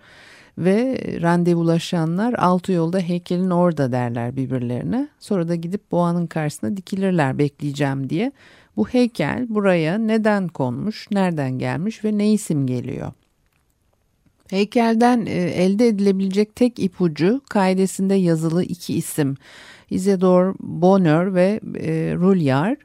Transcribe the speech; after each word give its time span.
ve 0.58 0.98
randevulaşanlar 1.22 2.34
altı 2.34 2.72
yolda 2.72 3.00
heykelin 3.00 3.50
orada 3.50 3.92
derler 3.92 4.36
birbirlerine. 4.36 5.08
Sonra 5.20 5.48
da 5.48 5.56
gidip 5.56 5.92
boğanın 5.92 6.28
karşısına 6.28 6.78
dikilirler 6.78 7.38
bekleyeceğim 7.38 8.10
diye. 8.10 8.32
Bu 8.78 8.88
heykel 8.88 9.46
buraya 9.50 9.98
neden 9.98 10.48
konmuş, 10.48 11.12
nereden 11.12 11.60
gelmiş 11.60 12.06
ve 12.06 12.18
ne 12.18 12.34
isim 12.34 12.68
geliyor? 12.68 13.12
Heykelden 14.50 15.26
e, 15.26 15.34
elde 15.34 15.88
edilebilecek 15.88 16.56
tek 16.56 16.80
ipucu 16.80 17.42
kaidesinde 17.50 18.16
yazılı 18.16 18.64
iki 18.64 18.94
isim. 18.94 19.36
Isidore 19.90 20.54
Bonheur 20.60 21.34
ve 21.34 21.60
e, 21.76 22.16
Rulyard. 22.16 22.78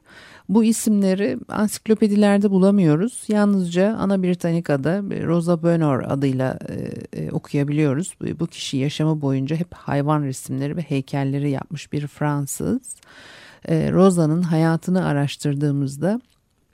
Bu 0.49 0.63
isimleri 0.63 1.37
ansiklopedilerde 1.47 2.51
bulamıyoruz. 2.51 3.23
Yalnızca 3.27 3.95
Ana 3.99 4.23
Britannica'da 4.23 5.01
Rosa 5.27 5.63
Bonheur 5.63 6.03
adıyla 6.07 6.59
e, 6.69 6.73
e, 7.21 7.31
okuyabiliyoruz. 7.31 8.13
Bu 8.39 8.47
kişi 8.47 8.77
yaşamı 8.77 9.21
boyunca 9.21 9.55
hep 9.55 9.73
hayvan 9.73 10.23
resimleri 10.23 10.77
ve 10.77 10.81
heykelleri 10.81 11.49
yapmış 11.49 11.93
bir 11.93 12.07
Fransız. 12.07 12.95
E, 13.65 13.91
Rosa'nın 13.91 14.41
hayatını 14.41 15.05
araştırdığımızda 15.05 16.21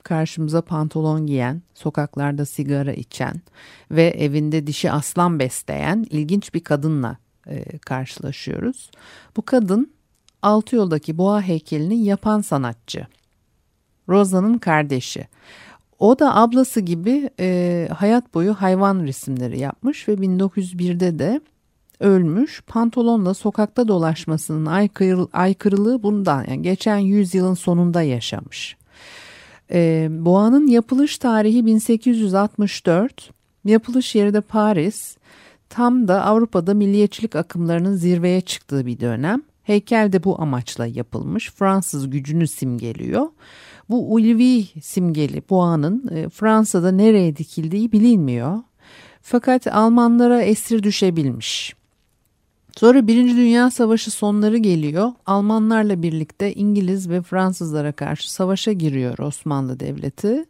karşımıza 0.02 0.62
pantolon 0.62 1.26
giyen, 1.26 1.62
sokaklarda 1.74 2.46
sigara 2.46 2.92
içen 2.92 3.40
ve 3.90 4.04
evinde 4.04 4.66
dişi 4.66 4.90
aslan 4.90 5.38
besleyen 5.38 6.06
ilginç 6.10 6.54
bir 6.54 6.60
kadınla 6.60 7.16
e, 7.46 7.78
karşılaşıyoruz. 7.78 8.90
Bu 9.36 9.42
kadın 9.42 9.92
altı 10.42 10.76
yoldaki 10.76 11.18
boğa 11.18 11.42
heykelini 11.42 12.04
yapan 12.04 12.40
sanatçı. 12.40 13.06
Rosa'nın 14.08 14.58
kardeşi. 14.58 15.26
O 15.98 16.18
da 16.18 16.36
ablası 16.36 16.80
gibi 16.80 17.30
e, 17.40 17.88
hayat 17.96 18.34
boyu 18.34 18.54
hayvan 18.54 19.02
resimleri 19.02 19.58
yapmış 19.60 20.08
ve 20.08 20.12
1901'de 20.12 21.18
de 21.18 21.40
ölmüş. 22.00 22.62
Pantolonla 22.66 23.34
sokakta 23.34 23.88
dolaşmasının 23.88 24.66
aykırı, 24.66 25.26
aykırılığı 25.32 26.02
bundan 26.02 26.44
yani 26.48 26.62
geçen 26.62 26.98
yüzyılın 26.98 27.54
sonunda 27.54 28.02
yaşamış. 28.02 28.76
E, 29.70 30.08
boğanın 30.10 30.66
yapılış 30.66 31.18
tarihi 31.18 31.66
1864. 31.66 33.30
Yapılış 33.64 34.14
yeri 34.14 34.34
de 34.34 34.40
Paris. 34.40 35.16
Tam 35.68 36.08
da 36.08 36.24
Avrupa'da 36.24 36.74
milliyetçilik 36.74 37.36
akımlarının 37.36 37.96
zirveye 37.96 38.40
çıktığı 38.40 38.86
bir 38.86 39.00
dönem. 39.00 39.42
Heykel 39.62 40.12
de 40.12 40.24
bu 40.24 40.42
amaçla 40.42 40.86
yapılmış. 40.86 41.50
Fransız 41.50 42.10
gücünü 42.10 42.48
simgeliyor. 42.48 43.26
Bu 43.90 44.14
ulvi 44.14 44.64
simgeli 44.82 45.42
boğanın 45.50 46.08
e, 46.14 46.28
Fransa'da 46.28 46.92
nereye 46.92 47.36
dikildiği 47.36 47.92
bilinmiyor. 47.92 48.58
Fakat 49.22 49.66
Almanlara 49.66 50.42
esir 50.42 50.82
düşebilmiş. 50.82 51.74
Sonra 52.76 53.06
Birinci 53.06 53.36
Dünya 53.36 53.70
Savaşı 53.70 54.10
sonları 54.10 54.56
geliyor. 54.56 55.12
Almanlarla 55.26 56.02
birlikte 56.02 56.54
İngiliz 56.54 57.10
ve 57.10 57.22
Fransızlara 57.22 57.92
karşı 57.92 58.32
savaşa 58.32 58.72
giriyor 58.72 59.18
Osmanlı 59.18 59.80
Devleti. 59.80 60.44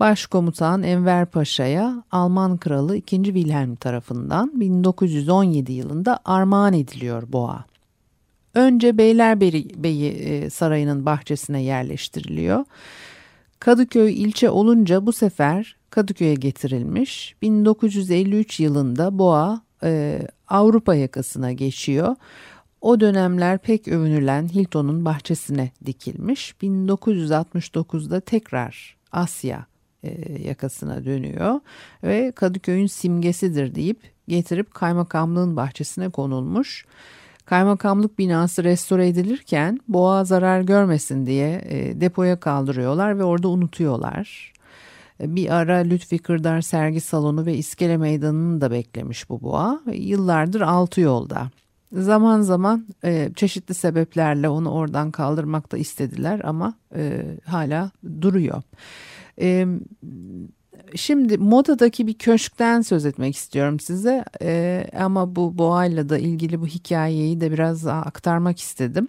Başkomutan 0.00 0.82
Enver 0.82 1.26
Paşa'ya 1.26 2.04
Alman 2.10 2.56
Kralı 2.56 2.96
2. 2.96 3.24
Wilhelm 3.24 3.74
tarafından 3.74 4.60
1917 4.60 5.72
yılında 5.72 6.18
armağan 6.24 6.72
ediliyor 6.72 7.32
boğa. 7.32 7.64
Önce 8.54 8.98
Beylerbeyi 8.98 10.08
e, 10.10 10.50
Sarayı'nın 10.50 11.06
bahçesine 11.06 11.62
yerleştiriliyor. 11.62 12.64
Kadıköy 13.60 14.22
ilçe 14.22 14.50
olunca 14.50 15.06
bu 15.06 15.12
sefer 15.12 15.76
Kadıköy'e 15.90 16.34
getirilmiş. 16.34 17.34
1953 17.42 18.60
yılında 18.60 19.18
Boğa 19.18 19.62
e, 19.82 20.22
Avrupa 20.48 20.94
yakasına 20.94 21.52
geçiyor. 21.52 22.16
O 22.80 23.00
dönemler 23.00 23.58
pek 23.58 23.88
övünülen 23.88 24.48
Hilton'un 24.48 25.04
bahçesine 25.04 25.70
dikilmiş. 25.86 26.54
1969'da 26.62 28.20
tekrar 28.20 28.96
Asya 29.12 29.66
e, 30.02 30.42
yakasına 30.42 31.04
dönüyor 31.04 31.60
ve 32.02 32.32
Kadıköy'ün 32.32 32.86
simgesidir 32.86 33.74
deyip 33.74 34.12
getirip 34.28 34.74
kaymakamlığın 34.74 35.56
bahçesine 35.56 36.08
konulmuş. 36.08 36.86
Kaymakamlık 37.50 38.18
binası 38.18 38.64
restore 38.64 39.08
edilirken 39.08 39.80
boğa 39.88 40.24
zarar 40.24 40.60
görmesin 40.60 41.26
diye 41.26 41.62
e, 41.64 42.00
depoya 42.00 42.40
kaldırıyorlar 42.40 43.18
ve 43.18 43.24
orada 43.24 43.48
unutuyorlar. 43.48 44.52
E, 45.20 45.34
bir 45.34 45.54
ara 45.54 45.76
Lütfi 45.76 46.18
Kırdar 46.18 46.60
sergi 46.60 47.00
salonu 47.00 47.46
ve 47.46 47.54
iskele 47.54 47.96
meydanını 47.96 48.60
da 48.60 48.70
beklemiş 48.70 49.30
bu 49.30 49.42
boğa. 49.42 49.80
Yıllardır 49.92 50.60
altı 50.60 51.00
yolda. 51.00 51.50
Zaman 51.92 52.40
zaman 52.40 52.86
e, 53.04 53.30
çeşitli 53.36 53.74
sebeplerle 53.74 54.48
onu 54.48 54.70
oradan 54.70 55.10
kaldırmakta 55.10 55.78
istediler 55.78 56.40
ama 56.44 56.74
e, 56.94 57.22
hala 57.46 57.90
duruyor. 58.20 58.62
E, 59.40 59.66
Şimdi 60.96 61.38
modadaki 61.38 62.06
bir 62.06 62.14
köşkten 62.14 62.80
söz 62.80 63.06
etmek 63.06 63.36
istiyorum 63.36 63.80
size 63.80 64.24
ee, 64.42 64.86
ama 64.98 65.36
bu 65.36 65.58
boğayla 65.58 66.08
da 66.08 66.18
ilgili 66.18 66.60
bu 66.60 66.66
hikayeyi 66.66 67.40
de 67.40 67.52
biraz 67.52 67.86
daha 67.86 68.02
aktarmak 68.02 68.60
istedim. 68.60 69.08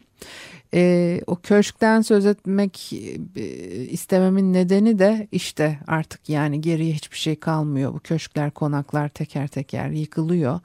Ee, 0.73 1.21
o 1.27 1.35
köşkten 1.35 2.01
söz 2.01 2.25
etmek 2.25 2.93
e, 3.35 3.45
istememin 3.85 4.53
nedeni 4.53 4.99
de 4.99 5.27
işte 5.31 5.79
artık 5.87 6.29
yani 6.29 6.61
geriye 6.61 6.93
hiçbir 6.93 7.17
şey 7.17 7.35
kalmıyor. 7.35 7.93
Bu 7.93 7.99
köşkler 7.99 8.51
konaklar 8.51 9.09
teker 9.09 9.47
teker 9.47 9.89
yıkılıyor 9.89 10.59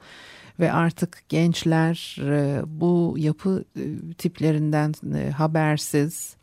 ve 0.59 0.71
artık 0.71 1.29
gençler 1.29 2.17
e, 2.21 2.61
bu 2.65 3.15
yapı 3.17 3.65
e, 3.75 4.13
tiplerinden 4.17 4.93
e, 5.15 5.31
habersiz 5.31 6.36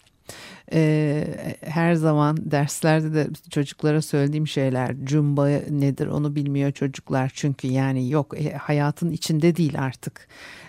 Ee, 0.73 1.25
her 1.61 1.95
zaman 1.95 2.51
derslerde 2.51 3.15
de 3.15 3.29
çocuklara 3.51 4.03
söylediğim 4.03 4.49
şeyler 4.49 4.97
cumba 5.05 5.49
nedir 5.71 6.07
onu 6.07 6.35
bilmiyor 6.35 6.73
çocuklar. 6.73 7.33
Çünkü 7.35 7.69
yani 7.69 8.11
yok 8.11 8.41
e, 8.41 8.53
hayatın 8.53 9.11
içinde 9.11 9.57
değil 9.57 9.79
artık 9.79 10.29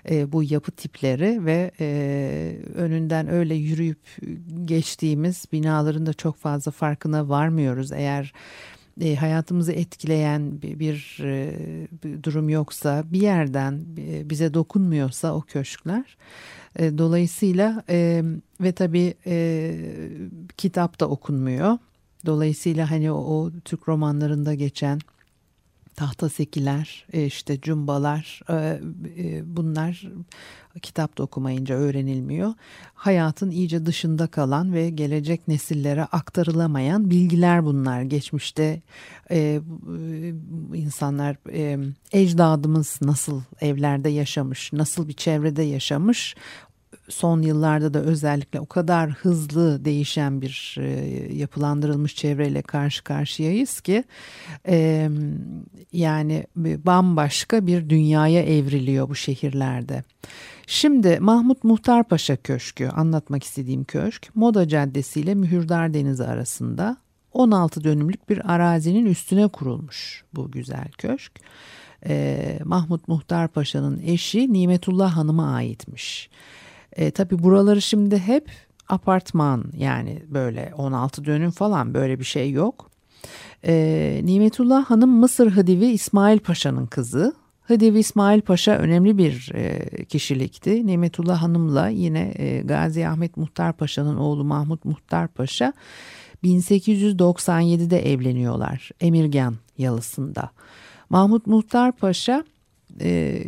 e, 0.09 0.31
bu 0.31 0.43
yapı 0.43 0.71
tipleri 0.71 1.45
ve 1.45 1.71
e, 1.79 2.57
önünden 2.75 3.27
öyle 3.27 3.55
yürüyüp 3.55 3.99
geçtiğimiz 4.65 5.45
binaların 5.51 6.05
da 6.05 6.13
çok 6.13 6.37
fazla 6.37 6.71
farkına 6.71 7.29
varmıyoruz. 7.29 7.91
Eğer 7.91 8.33
e, 9.01 9.15
hayatımızı 9.15 9.71
etkileyen 9.71 10.62
bir, 10.62 10.80
bir, 10.80 11.19
e, 11.24 11.53
bir 12.03 12.24
durum 12.24 12.50
yoksa 12.50 13.03
bir 13.12 13.21
yerden 13.21 13.86
e, 13.97 14.30
bize 14.30 14.53
dokunmuyorsa 14.53 15.36
o 15.36 15.42
köşkler 15.42 16.18
e, 16.80 16.97
dolayısıyla 16.97 17.83
e, 17.89 18.24
ve 18.62 18.71
tabii 18.71 19.13
e, 19.25 19.75
kitap 20.57 21.00
da 21.00 21.09
okunmuyor. 21.09 21.77
Dolayısıyla 22.25 22.92
hani 22.92 23.12
o, 23.12 23.15
o 23.15 23.51
Türk 23.65 23.89
romanlarında 23.89 24.53
geçen 24.53 25.00
tahtasekiler, 25.95 27.06
e, 27.13 27.25
işte 27.25 27.62
cumbalar 27.62 28.42
e, 28.50 28.53
e, 29.18 29.56
bunlar 29.56 30.03
kitapta 30.81 31.24
okumayınca 31.24 31.75
öğrenilmiyor. 31.75 32.53
Hayatın 32.94 33.51
iyice 33.51 33.86
dışında 33.86 34.27
kalan 34.27 34.74
ve 34.74 34.89
gelecek 34.89 35.47
nesillere 35.47 36.03
aktarılamayan 36.03 37.09
bilgiler 37.09 37.65
bunlar. 37.65 38.01
Geçmişte 38.01 38.81
insanlar 40.74 41.38
ecdadımız 42.12 43.00
nasıl 43.01 43.41
evlerde 43.62 44.09
yaşamış, 44.09 44.74
nasıl 44.74 45.07
bir 45.07 45.13
çevrede 45.13 45.63
yaşamış 45.63 46.36
son 47.09 47.41
yıllarda 47.41 47.93
da 47.93 47.99
özellikle 47.99 48.59
o 48.59 48.65
kadar 48.65 49.09
hızlı 49.09 49.85
değişen 49.85 50.41
bir 50.41 50.75
e, 50.79 50.87
yapılandırılmış 51.33 52.15
çevreyle 52.15 52.61
karşı 52.61 53.03
karşıyayız 53.03 53.81
ki 53.81 54.03
yani 55.91 56.45
bambaşka 56.57 57.67
bir 57.67 57.89
dünyaya 57.89 58.43
evriliyor 58.43 59.09
bu 59.09 59.15
şehirlerde. 59.15 60.03
Şimdi 60.67 61.17
Mahmut 61.19 61.63
Muhtar 61.63 62.03
Paşa 62.03 62.35
Köşkü 62.35 62.87
anlatmak 62.87 63.43
istediğim 63.43 63.83
köşk 63.83 64.35
Moda 64.35 64.67
Caddesi 64.67 65.19
ile 65.19 65.35
Mühürdar 65.35 65.93
Denizi 65.93 66.23
arasında 66.23 66.97
16 67.33 67.83
dönümlük 67.83 68.29
bir 68.29 68.53
arazinin 68.53 69.05
üstüne 69.05 69.47
kurulmuş 69.47 70.23
bu 70.33 70.51
güzel 70.51 70.91
köşk. 70.97 71.31
Ee, 72.07 72.59
Mahmut 72.63 73.07
Muhtar 73.07 73.47
Paşa'nın 73.47 74.01
eşi 74.05 74.53
Nimetullah 74.53 75.17
Hanım'a 75.17 75.53
aitmiş. 75.53 76.29
E, 76.95 77.12
tabii 77.12 77.44
buraları 77.44 77.81
şimdi 77.81 78.18
hep 78.18 78.51
apartman 78.89 79.63
yani 79.77 80.24
böyle 80.27 80.74
16 80.77 81.25
dönüm 81.25 81.51
falan 81.51 81.94
böyle 81.94 82.19
bir 82.19 82.24
şey 82.24 82.51
yok. 82.51 82.92
E, 83.68 84.21
Nimetullah 84.24 84.86
Hanım 84.86 85.09
Mısır 85.09 85.51
Hıdivi 85.51 85.86
İsmail 85.86 86.39
Paşa'nın 86.39 86.86
kızı. 86.86 87.33
Hıdivi 87.62 88.00
İsmail 88.00 88.42
Paşa 88.42 88.71
önemli 88.71 89.18
bir 89.18 89.51
e, 89.53 90.06
kişilikti. 90.06 90.88
Nimetullah 90.88 91.42
Hanım'la 91.42 91.88
yine 91.88 92.33
e, 92.38 92.62
Gazi 92.62 93.07
Ahmet 93.07 93.38
Muhtar 93.38 93.74
Paşa'nın 93.74 94.18
oğlu 94.18 94.44
Mahmut 94.44 94.86
Muhtar 94.86 95.27
Paşa 95.27 95.74
1897'de 96.44 98.12
evleniyorlar 98.12 98.89
Emirgan 99.01 99.56
yalısında. 99.77 100.50
Mahmut 101.09 101.48
Muhtar 101.48 101.91
Paşa 101.91 102.44
e, 103.01 103.44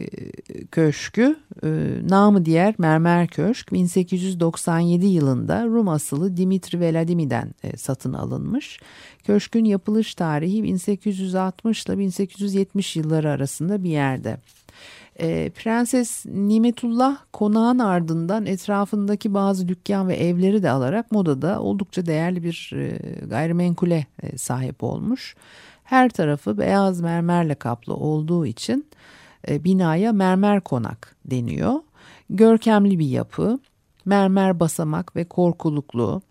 köşkü 0.71 1.35
e, 1.63 1.67
namı 2.09 2.45
diğer 2.45 2.75
Mermer 2.77 3.27
Köşk 3.27 3.73
1897 3.73 5.05
yılında 5.05 5.65
Rum 5.65 5.89
asılı 5.89 6.37
Dimitri 6.37 6.79
Vladimi'den 6.79 7.53
e, 7.63 7.77
satın 7.77 8.13
alınmış. 8.13 8.79
Köşkün 9.23 9.65
yapılış 9.65 10.15
tarihi 10.15 10.63
1860 10.63 11.85
ile 11.85 11.97
1870 11.97 12.95
yılları 12.95 13.29
arasında 13.29 13.83
bir 13.83 13.89
yerde. 13.89 14.37
E, 15.19 15.49
Prenses 15.49 16.25
Nimetullah 16.25 17.17
konağın 17.33 17.79
ardından 17.79 18.45
etrafındaki 18.45 19.33
bazı 19.33 19.67
dükkan 19.67 20.07
ve 20.07 20.15
evleri 20.15 20.63
de 20.63 20.69
alarak 20.69 21.11
modada 21.11 21.61
oldukça 21.61 22.05
değerli 22.05 22.43
bir 22.43 22.71
e, 22.75 22.99
gayrimenkule 23.25 24.05
e, 24.23 24.37
sahip 24.37 24.83
olmuş. 24.83 25.35
Her 25.83 26.09
tarafı 26.09 26.57
beyaz 26.57 27.01
mermerle 27.01 27.55
kaplı 27.55 27.93
olduğu 27.93 28.45
için 28.45 28.85
binaya 29.47 30.11
mermer 30.11 30.61
konak 30.61 31.15
deniyor. 31.25 31.73
Görkemli 32.29 32.99
bir 32.99 33.07
yapı, 33.07 33.59
mermer 34.05 34.59
basamak 34.59 35.15
ve 35.15 35.23
korkuluklu, 35.23 36.21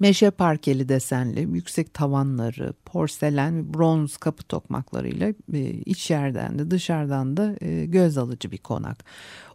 meşe 0.00 0.30
parkeli 0.30 0.88
desenli, 0.88 1.40
yüksek 1.40 1.94
tavanları, 1.94 2.72
porselen 2.84 3.74
bronz 3.74 4.16
kapı 4.16 4.44
tokmaklarıyla 4.44 5.34
e, 5.52 5.60
iç 5.70 6.10
yerden 6.10 6.58
de 6.58 6.70
dışarıdan 6.70 7.36
da 7.36 7.56
e, 7.60 7.86
göz 7.86 8.18
alıcı 8.18 8.50
bir 8.50 8.58
konak. 8.58 9.04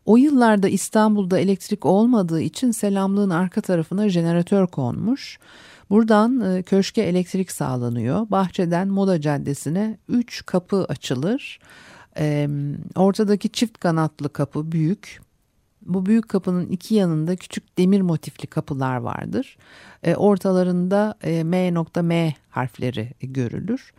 O 0.06 0.18
yıllarda 0.18 0.70
İstanbul'da 0.70 1.40
elektrik 1.40 1.86
olmadığı 1.86 2.42
için 2.42 2.72
selamlığın 2.72 3.30
arka 3.30 3.62
tarafına 3.62 4.10
jeneratör 4.10 4.68
konmuş. 4.68 5.40
Buradan 5.90 6.62
köşke 6.62 7.02
elektrik 7.02 7.52
sağlanıyor. 7.52 8.30
Bahçeden 8.30 8.88
Moda 8.88 9.22
Caddesi'ne 9.22 9.98
3 10.10 10.46
kapı 10.46 10.86
açılır. 10.90 11.60
E, 12.18 12.50
ortadaki 12.96 13.50
çift 13.50 13.78
kanatlı 13.78 14.34
kapı 14.34 14.72
büyük. 14.72 15.22
Bu 15.82 16.06
büyük 16.06 16.30
kapının 16.30 16.70
iki 16.70 16.96
yanında 16.96 17.36
küçük 17.36 17.78
demir 17.78 18.02
motifli 18.02 18.48
kapılar 18.48 18.98
vardır. 18.98 19.58
E, 20.04 20.16
ortalarında 20.16 21.16
e, 21.24 21.44
M 21.44 21.74
nokta 21.74 22.02
M 22.02 22.36
harfleri 22.50 23.12
görülür. 23.22 23.94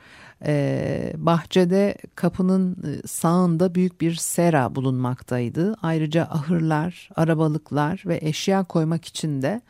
E, 0.44 1.12
bahçede 1.16 1.96
kapının 2.14 2.76
sağında 3.06 3.74
büyük 3.74 4.00
bir 4.00 4.14
sera 4.14 4.74
bulunmaktaydı. 4.74 5.74
Ayrıca 5.82 6.22
ahırlar, 6.22 7.10
arabalıklar 7.16 8.02
ve 8.06 8.18
eşya 8.22 8.64
koymak 8.64 9.04
için 9.04 9.42
de 9.42 9.48
e, 9.48 9.62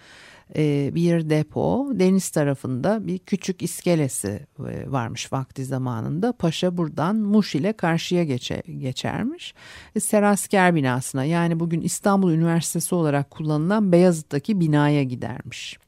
bir 0.94 1.30
depo 1.30 1.88
deniz 1.92 2.30
tarafında 2.30 3.06
bir 3.06 3.18
küçük 3.18 3.62
iskelesi 3.62 4.46
e, 4.58 4.92
varmış 4.92 5.32
vakti 5.32 5.64
zamanında. 5.64 6.32
Paşa 6.32 6.76
buradan 6.76 7.16
Muş 7.16 7.54
ile 7.54 7.72
karşıya 7.72 8.24
geçe, 8.24 8.62
geçermiş. 8.78 9.54
E, 9.96 10.00
Serasker 10.00 10.74
binasına 10.74 11.24
yani 11.24 11.60
bugün 11.60 11.80
İstanbul 11.80 12.32
Üniversitesi 12.32 12.94
olarak 12.94 13.30
kullanılan 13.30 13.92
Beyazıt'taki 13.92 14.60
binaya 14.60 15.02
gidermiş. 15.02 15.78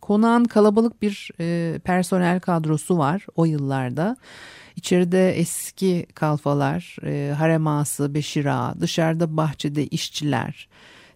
Konağın 0.00 0.44
kalabalık 0.44 1.02
bir 1.02 1.30
e, 1.40 1.78
personel 1.78 2.40
kadrosu 2.40 2.98
var 2.98 3.26
o 3.36 3.44
yıllarda. 3.44 4.16
İçeride 4.76 5.30
eski 5.32 6.06
kalfalar, 6.14 6.96
e, 7.04 7.34
harem 7.34 7.66
ağası, 7.66 8.14
beşir 8.14 8.44
ağa, 8.44 8.74
dışarıda 8.80 9.36
bahçede 9.36 9.86
işçiler, 9.86 10.68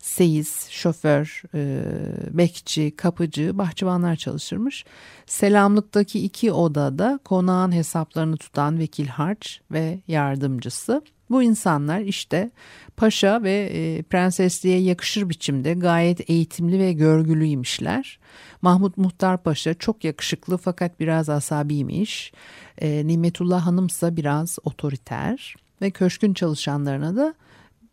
seyis, 0.02 0.68
şoför, 0.68 1.42
e, 1.54 1.82
bekçi, 2.30 2.96
kapıcı, 2.96 3.58
bahçıvanlar 3.58 4.16
çalışırmış. 4.16 4.84
Selamlıktaki 5.26 6.24
iki 6.24 6.52
odada 6.52 7.20
konağın 7.24 7.72
hesaplarını 7.72 8.36
tutan 8.36 8.78
vekil 8.78 9.06
harç 9.06 9.60
ve 9.70 10.00
yardımcısı. 10.08 11.02
Bu 11.30 11.42
insanlar 11.42 12.00
işte 12.00 12.50
paşa 12.96 13.42
ve 13.42 13.70
e, 13.72 14.02
prensesliğe 14.02 14.80
yakışır 14.80 15.28
biçimde 15.28 15.74
gayet 15.74 16.30
eğitimli 16.30 16.78
ve 16.78 16.92
görgülüymişler. 16.92 18.18
Mahmut 18.62 18.96
Muhtar 18.96 19.42
Paşa 19.42 19.74
çok 19.74 20.04
yakışıklı 20.04 20.56
fakat 20.56 21.00
biraz 21.00 21.28
asabiymiş. 21.28 22.32
E, 22.78 23.06
Nimetullah 23.06 23.66
Hanımsa 23.66 24.16
biraz 24.16 24.58
otoriter 24.64 25.54
ve 25.82 25.90
köşkün 25.90 26.34
çalışanlarına 26.34 27.16
da 27.16 27.34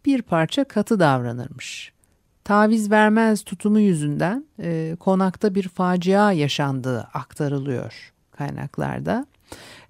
bir 0.05 0.21
parça 0.21 0.63
katı 0.63 0.99
davranırmış 0.99 1.98
taviz 2.43 2.91
vermez 2.91 3.43
tutumu 3.43 3.79
yüzünden 3.79 4.46
e, 4.60 4.96
konakta 5.00 5.55
bir 5.55 5.67
facia 5.67 6.31
yaşandığı 6.31 7.00
aktarılıyor 7.01 8.13
kaynaklarda. 8.31 9.25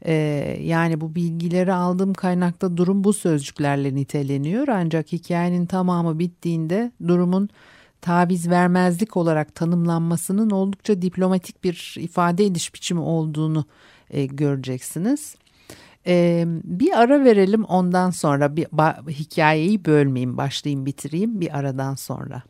E, 0.06 0.14
yani 0.62 1.02
bu 1.02 1.16
bilgileri 1.16 1.74
aldığım 1.74 2.14
kaynakta 2.14 2.78
durum 2.78 3.04
bu 3.04 3.14
sözcüklerle 3.14 3.96
niteleniyor 3.96 4.68
ancak 4.68 5.12
hikayenin 5.12 5.66
tamamı 5.66 6.20
bittiğinde 6.20 6.92
durumun 7.08 7.50
taviz 8.02 8.50
vermezlik 8.50 9.18
olarak 9.18 9.56
tanımlanmasının 9.56 10.50
oldukça 10.50 11.02
diplomatik 11.02 11.64
bir 11.64 11.96
ifade 12.00 12.46
ediş 12.46 12.74
biçimi 12.74 13.02
olduğunu 13.02 13.66
e, 14.10 14.26
göreceksiniz. 14.26 15.36
Ee, 16.08 16.44
bir 16.64 17.02
ara 17.02 17.24
verelim 17.24 17.64
ondan 17.64 18.10
sonra 18.10 18.56
bir 18.56 18.66
hikayeyi 19.10 19.86
bölmeyeyim 19.86 20.38
başlayayım 20.38 20.86
bitireyim 20.86 21.42
bir 21.42 21.58
aradan 21.58 21.96
sonra. 21.96 22.44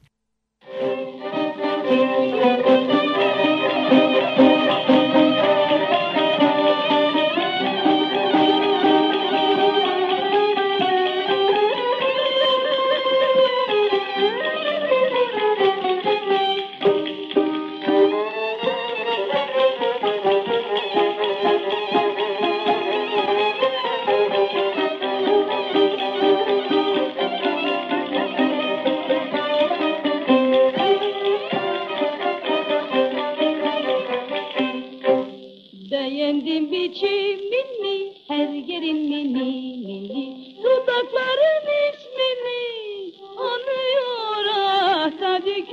Beğendim 35.91 36.71
biçimini, 36.71 38.13
her 38.27 38.47
yerin 38.47 38.97
mini 38.97 39.77
mini. 39.85 40.55
Dudakların 40.63 41.65
ismini 41.89 43.13
anıyor 43.37 44.45
ah 44.55 45.11
tabi. 45.19 45.65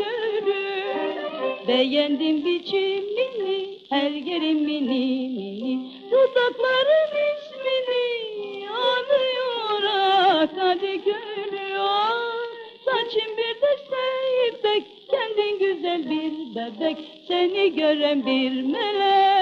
Beğendim 1.69 2.45
biçimini, 2.45 3.79
her 3.91 4.11
yerin 4.11 4.63
mini 4.63 5.29
mini. 5.29 5.91
Dudakların 6.11 7.13
ismini 7.29 8.69
anıyor 8.71 9.83
ah 9.85 10.47
tabi 10.57 11.05
körüm. 11.05 11.81
Ah, 11.81 13.07
bir 13.17 13.63
de 13.63 13.77
seyrek, 13.91 14.85
kendin 15.11 15.59
güzel 15.59 16.11
bir 16.11 16.55
bebek. 16.55 16.97
Seni 17.29 17.75
gören 17.77 18.27
bir 18.27 18.63
melek. 18.63 19.36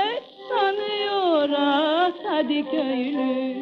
Ah 1.51 2.13
hadi 2.25 2.71
köylü. 2.71 3.55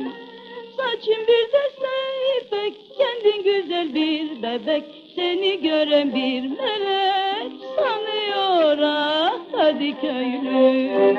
Saçın 0.76 1.22
bir 1.28 1.52
de 1.52 1.62
seybek 1.80 2.74
Kendin 2.98 3.42
güzel 3.44 3.94
bir 3.94 4.42
bebek. 4.42 4.84
Seni 5.14 5.62
gören 5.62 6.14
bir 6.14 6.42
melek 6.42 7.52
Sanıyor 7.76 8.78
ah 8.78 9.38
hadi 9.52 10.00
köylü 10.00 11.16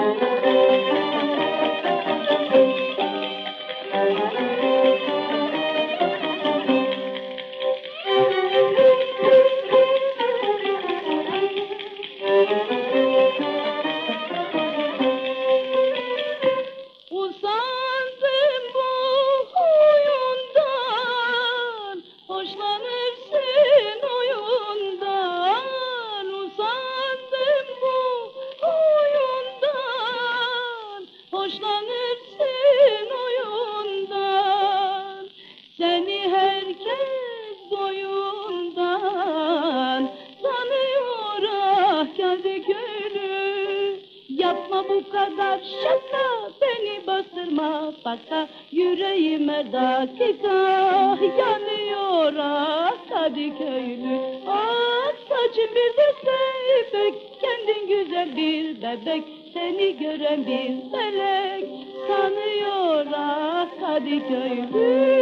dakika 50.83 51.49
yanıyor 51.49 52.33
ah 52.39 52.93
hadi 53.09 53.57
köylü. 53.57 54.19
Ah 54.47 55.13
saçın 55.29 55.69
bir 55.75 55.97
de 55.97 56.13
seybek 56.23 57.15
kendin 57.41 57.87
güzel 57.87 58.37
bir 58.37 58.81
bebek. 58.81 59.23
Seni 59.53 59.97
gören 59.97 60.47
bir 60.47 60.97
melek 60.97 61.65
sanıyor 62.07 63.05
ah 63.15 63.67
hadi 63.81 64.27
köylü 64.27 65.13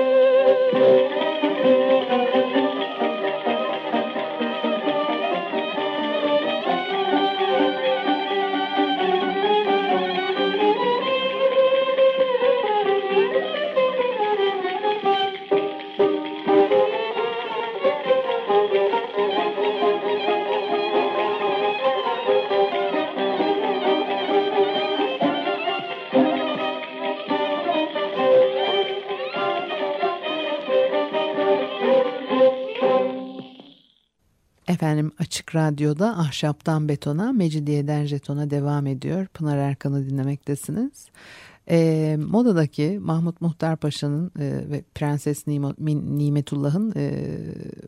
Efendim 34.68 35.12
Açık 35.20 35.56
Radyo'da 35.56 36.18
Ahşaptan 36.18 36.89
Betona, 36.89 37.32
Mecidiyeden 37.32 38.06
Jeton'a 38.06 38.50
devam 38.50 38.88
ediyor. 38.88 39.27
Pınar 39.27 39.58
Erkan'ı 39.58 40.10
dinlemektesiniz. 40.10 41.08
E, 41.70 42.18
modadaki 42.20 43.00
Mahmut 43.01 43.41
Muhtar 43.41 43.77
Paşa'nın 43.77 44.32
e, 44.39 44.70
ve 44.70 44.84
Prenses 44.96 45.48
Nimetullah'ın 45.48 46.94
e, 46.96 47.12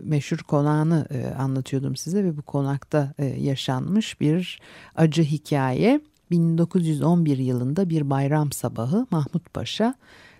meşhur 0.04 0.38
konağını 0.38 1.08
e, 1.10 1.36
anlatıyordum 1.36 1.96
size 1.96 2.24
ve 2.24 2.38
bu 2.38 2.42
konakta 2.42 3.14
e, 3.18 3.26
yaşanmış 3.26 4.22
bir 4.22 4.60
acı 4.96 5.24
hikaye. 5.24 6.02
1911 6.32 7.38
yılında 7.38 7.90
bir 7.90 8.10
bayram 8.10 8.52
sabahı 8.52 9.08
Mahmut 9.12 9.54
Paşa 9.54 9.96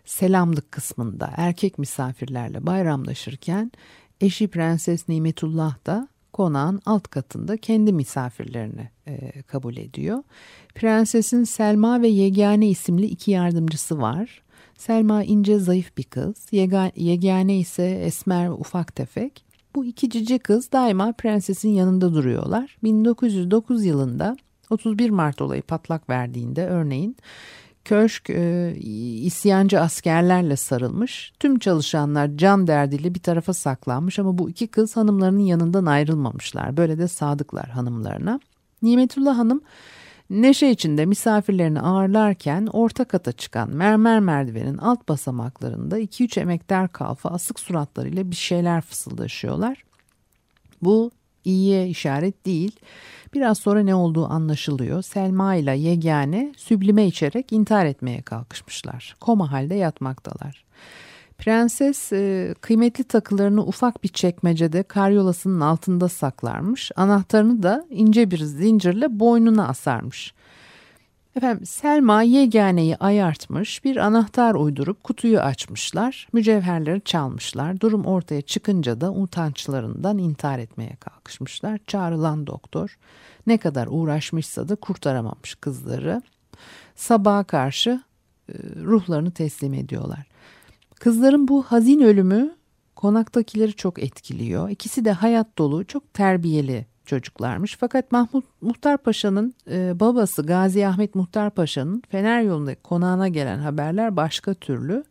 selamlık 0.06 0.72
kısmında 0.72 1.34
erkek 1.38 1.80
misafirlerle 1.80 2.66
bayramlaşırken 2.66 3.72
eşi 4.22 4.48
Prenses 4.48 5.10
Nimetullah 5.10 5.86
da 5.86 6.08
konağın 6.34 6.82
alt 6.86 7.08
katında 7.08 7.58
kendi 7.58 7.94
misafirlerini 7.94 8.90
e, 9.08 9.42
kabul 9.42 9.78
ediyor. 9.78 10.24
Prensesin 10.76 11.44
Selma 11.44 12.02
ve 12.02 12.08
Yegane 12.08 12.70
isimli 12.70 13.06
iki 13.06 13.32
yardımcısı 13.32 14.02
var. 14.02 14.44
Selma 14.78 15.24
ince 15.24 15.60
zayıf 15.60 15.98
bir 15.98 16.04
kız, 16.04 16.36
Yega, 16.52 16.92
Yegane 16.96 17.58
ise 17.58 17.86
esmer 17.86 18.50
ve 18.50 18.54
ufak 18.54 18.96
tefek. 18.96 19.46
Bu 19.76 19.86
iki 19.86 20.10
cici 20.10 20.40
kız 20.40 20.72
daima 20.72 21.12
prensesin 21.12 21.70
yanında 21.70 22.14
duruyorlar. 22.14 22.78
1909 22.84 23.86
yılında 23.86 24.38
31 24.70 25.10
Mart 25.10 25.42
olayı 25.42 25.62
patlak 25.62 26.10
verdiğinde 26.10 26.68
örneğin 26.68 27.18
köşk 27.86 28.30
e, 28.30 28.76
isyancı 29.22 29.80
askerlerle 29.80 30.56
sarılmış. 30.56 31.34
Tüm 31.40 31.60
çalışanlar 31.60 32.30
can 32.38 32.68
derdiyle 32.68 33.16
bir 33.16 33.20
tarafa 33.20 33.54
saklanmış 33.54 34.20
ama 34.20 34.38
bu 34.38 34.50
iki 34.50 34.68
kız 34.68 34.98
hanımlarının 34.98 35.40
yanından 35.40 35.86
ayrılmamışlar. 35.86 36.78
Böyle 36.78 36.98
de 36.98 37.08
sadıklar 37.08 37.70
hanımlarına. 37.70 38.40
Nimetullah 38.82 39.38
Hanım 39.38 39.62
neşe 40.30 40.70
içinde 40.70 41.06
misafirlerini 41.06 41.82
ağırlarken 41.82 42.70
orta 42.74 43.06
kata 43.06 43.32
çıkan 43.32 43.70
mermer 43.70 44.20
merdivenin 44.20 44.78
alt 44.78 45.10
basamaklarında 45.10 46.00
2-3 46.00 46.40
emektar 46.40 46.92
kalfa 46.92 47.30
asık 47.30 47.60
suratlarıyla 47.60 48.32
bir 48.32 48.36
şeyler 48.36 48.82
fısıldaşıyorlar. 48.82 49.84
Bu 50.82 51.12
iyiye 51.46 51.88
işaret 51.88 52.46
değil. 52.46 52.72
Biraz 53.34 53.58
sonra 53.58 53.84
ne 53.84 53.96
olduğu 53.96 54.26
anlaşılıyor. 54.26 55.02
Selma 55.02 55.56
ile 55.56 55.78
Yegane 55.78 56.54
süblime 56.58 57.08
içerek 57.08 57.52
intihar 57.52 57.86
etmeye 57.86 58.22
kalkışmışlar. 58.22 59.16
Koma 59.20 59.52
halde 59.52 59.76
yatmaktalar. 59.76 60.64
Prenses 61.38 62.14
e, 62.14 62.56
kıymetli 62.62 63.04
takılarını 63.04 63.66
ufak 63.66 64.04
bir 64.04 64.10
çekmecede 64.10 64.84
karyolasının 64.84 65.60
altında 65.60 66.10
saklarmış. 66.10 66.92
Anahtarını 66.96 67.64
da 67.64 67.86
ince 67.90 68.32
bir 68.32 68.38
zincirle 68.38 69.20
boynuna 69.20 69.68
asarmış. 69.68 70.34
Efendim 71.36 71.66
Selma 71.66 72.24
yeganeyi 72.24 72.98
ayartmış 72.98 73.84
bir 73.84 73.98
anahtar 73.98 74.56
uydurup 74.56 75.04
kutuyu 75.04 75.40
açmışlar. 75.40 76.28
Mücevherleri 76.34 77.02
çalmışlar. 77.02 77.80
Durum 77.80 78.06
ortaya 78.06 78.42
çıkınca 78.42 79.02
da 79.02 79.12
utançlarından 79.12 80.18
intihar 80.18 80.60
etmeye 80.60 80.96
kalkışmışlar. 80.96 81.80
Çağrılan 81.88 82.48
doktor 82.48 82.98
ne 83.48 83.58
kadar 83.58 83.88
uğraşmışsa 83.92 84.70
da 84.70 84.76
kurtaramamış 84.76 85.56
kızları. 85.56 86.22
Sabaha 86.96 87.44
karşı 87.44 88.04
e, 88.50 88.54
ruhlarını 88.84 89.32
teslim 89.32 89.74
ediyorlar. 89.74 90.28
Kızların 90.96 91.48
bu 91.48 91.64
hazin 91.64 92.00
ölümü 92.00 92.56
konaktakileri 92.96 93.74
çok 93.74 94.04
etkiliyor. 94.04 94.70
İkisi 94.70 95.06
de 95.06 95.12
hayat 95.12 95.58
dolu, 95.58 95.86
çok 95.86 96.14
terbiyeli 96.14 96.86
çocuklarmış. 97.06 97.78
Fakat 97.80 98.12
Mahmut 98.12 98.46
Muhtar 98.62 98.98
Paşa'nın 98.98 99.54
e, 99.72 100.00
babası 100.00 100.44
Gazi 100.46 100.88
Ahmet 100.88 101.16
Muhtar 101.16 101.50
Paşa'nın 101.50 102.04
Fener 102.10 102.42
yolunda 102.42 102.76
konağına 102.76 103.28
gelen 103.28 103.60
haberler 103.60 104.16
başka 104.16 104.54
türlü. 104.54 105.04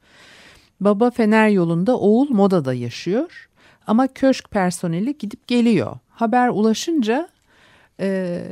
Baba 0.81 1.11
Fener 1.11 1.49
yolunda 1.49 1.99
oğul 1.99 2.31
Moda'da 2.31 2.75
yaşıyor 2.75 3.49
ama 3.87 4.09
köşk 4.09 4.51
personeli 4.51 5.19
gidip 5.19 5.47
geliyor. 5.47 5.97
Haber 6.09 6.49
ulaşınca 6.49 7.29
e, 8.01 8.43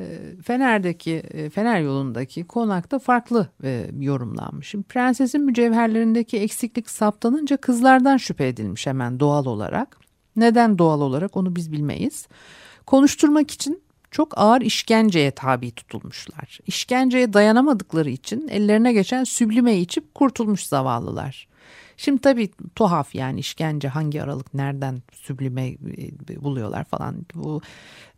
Fener'deki 0.44 1.12
e, 1.12 1.50
Fener 1.50 1.80
yolundaki 1.80 2.44
konakta 2.44 2.98
farklı 2.98 3.48
e, 3.64 3.86
yorumlanmış. 4.00 4.68
Şimdi 4.68 4.84
prensesin 4.84 5.40
mücevherlerindeki 5.40 6.38
eksiklik 6.38 6.90
saptanınca 6.90 7.56
kızlardan 7.56 8.16
şüphe 8.16 8.48
edilmiş 8.48 8.86
hemen 8.86 9.20
doğal 9.20 9.46
olarak. 9.46 9.96
Neden 10.36 10.78
doğal 10.78 11.00
olarak 11.00 11.36
onu 11.36 11.56
biz 11.56 11.72
bilmeyiz. 11.72 12.28
Konuşturmak 12.90 13.50
için 13.50 13.82
çok 14.10 14.38
ağır 14.38 14.60
işkenceye 14.60 15.30
tabi 15.30 15.70
tutulmuşlar. 15.70 16.58
İşkenceye 16.66 17.32
dayanamadıkları 17.32 18.10
için 18.10 18.48
ellerine 18.48 18.92
geçen 18.92 19.24
süblimeyi 19.24 19.82
içip 19.82 20.14
kurtulmuş 20.14 20.66
zavallılar. 20.66 21.48
Şimdi 21.96 22.20
tabii 22.20 22.50
tuhaf 22.74 23.14
yani 23.14 23.40
işkence 23.40 23.88
hangi 23.88 24.22
aralık 24.22 24.54
nereden 24.54 25.02
süblime 25.12 25.68
e, 25.68 25.76
buluyorlar 26.42 26.84
falan. 26.84 27.26
Bu 27.34 27.60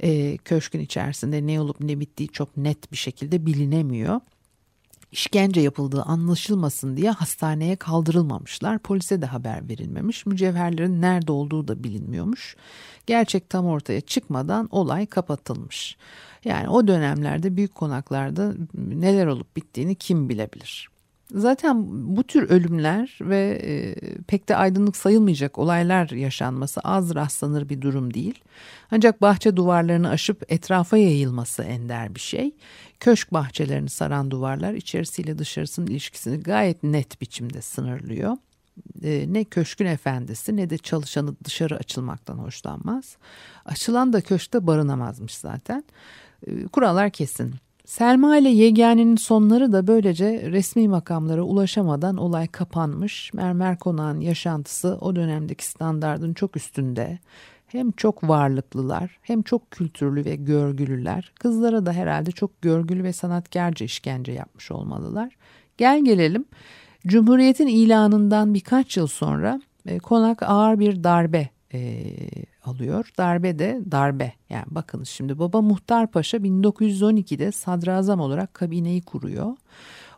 e, 0.01 0.37
köşkün 0.37 0.81
içerisinde 0.81 1.47
ne 1.47 1.61
olup 1.61 1.81
ne 1.81 2.01
bittiği 2.01 2.29
çok 2.29 2.57
net 2.57 2.93
bir 2.93 2.97
şekilde 2.97 3.47
bilinemiyor 3.47 4.21
işkence 5.13 5.61
yapıldığı 5.61 6.03
anlaşılmasın 6.03 6.97
diye 6.97 7.11
hastaneye 7.11 7.77
kaldırılmamışlar. 7.77 8.79
Polise 8.79 9.23
de 9.23 9.27
haber 9.27 9.69
verilmemiş. 9.69 10.27
Mücevherlerin 10.27 11.03
nerede 11.03 11.33
olduğu 11.33 11.69
da 11.69 11.85
bilinmiyormuş. 11.85 12.57
Gerçek 13.07 13.51
tam 13.51 13.67
ortaya 13.67 14.01
çıkmadan 14.01 14.69
olay 14.71 15.07
kapatılmış. 15.07 15.97
Yani 16.45 16.69
o 16.69 16.89
dönemlerde 16.89 17.57
büyük 17.57 17.75
konaklarda 17.75 18.55
neler 18.75 19.27
olup 19.27 19.57
bittiğini 19.57 19.95
kim 19.95 20.29
bilebilir? 20.29 20.92
Zaten 21.35 21.85
bu 22.17 22.25
tür 22.25 22.51
ölümler 22.51 23.19
ve 23.21 23.61
e, 23.63 23.95
pek 24.23 24.49
de 24.49 24.57
aydınlık 24.57 24.97
sayılmayacak 24.97 25.59
olaylar 25.59 26.11
yaşanması 26.11 26.81
az 26.81 27.15
rastlanır 27.15 27.69
bir 27.69 27.81
durum 27.81 28.15
değil. 28.15 28.41
Ancak 28.91 29.23
bahçe 29.23 29.57
duvarlarını 29.57 30.09
aşıp 30.09 30.53
etrafa 30.53 30.97
yayılması 30.97 31.63
ender 31.63 32.15
bir 32.15 32.21
şey. 32.21 32.55
Köşk 33.01 33.33
bahçelerini 33.33 33.89
saran 33.89 34.31
duvarlar 34.31 34.75
içerisiyle 34.75 35.39
dışarısının 35.39 35.87
ilişkisini 35.87 36.41
gayet 36.41 36.83
net 36.83 37.21
biçimde 37.21 37.63
sınırlıyor. 37.63 38.37
E, 39.03 39.25
ne 39.29 39.45
köşkün 39.45 39.87
efendisi 39.87 40.57
ne 40.57 40.71
de 40.71 40.79
çalışanı 40.79 41.35
dışarı 41.45 41.77
açılmaktan 41.77 42.39
hoşlanmaz. 42.39 43.17
Açılan 43.65 44.13
da 44.13 44.21
köşkte 44.21 44.67
barınamazmış 44.67 45.35
zaten. 45.35 45.85
E, 46.47 46.67
kurallar 46.67 47.11
kesin. 47.11 47.55
Selma 47.93 48.37
ile 48.37 48.49
Yegane'nin 48.49 49.17
sonları 49.17 49.73
da 49.73 49.87
böylece 49.87 50.51
resmi 50.51 50.89
makamlara 50.89 51.43
ulaşamadan 51.43 52.17
olay 52.17 52.49
kapanmış. 52.49 53.35
Mermer 53.35 53.79
Konağın 53.79 54.21
yaşantısı 54.21 54.99
o 55.01 55.17
dönemdeki 55.17 55.67
standardın 55.67 56.35
çok 56.35 56.57
üstünde. 56.57 57.19
Hem 57.67 57.91
çok 57.91 58.29
varlıklılar 58.29 59.19
hem 59.23 59.43
çok 59.43 59.71
kültürlü 59.71 60.25
ve 60.25 60.37
görgülüler. 60.37 61.33
Kızlara 61.41 61.87
da 61.87 61.93
herhalde 61.93 62.31
çok 62.31 62.63
görgülü 62.63 63.05
ve 63.05 63.13
sanatkarca 63.13 63.87
işkence 63.87 64.33
yapmış 64.33 64.71
olmalılar. 64.71 65.37
Gel 65.77 66.05
gelelim 66.05 66.45
Cumhuriyet'in 67.07 67.67
ilanından 67.67 68.55
birkaç 68.55 68.97
yıl 68.97 69.07
sonra 69.07 69.63
e, 69.87 69.99
konak 69.99 70.43
ağır 70.43 70.79
bir 70.79 71.05
darbe 71.05 71.49
e, 71.75 72.05
alıyor. 72.65 73.13
Darbe 73.19 73.59
de 73.59 73.81
darbe. 73.91 74.33
Yani 74.51 74.65
bakınız 74.71 75.09
şimdi 75.09 75.39
baba 75.39 75.61
Muhtar 75.61 76.11
Paşa 76.11 76.37
1912'de 76.37 77.53
sadrazam 77.53 78.21
olarak 78.21 78.55
kabineyi 78.55 79.03
kuruyor. 79.03 79.57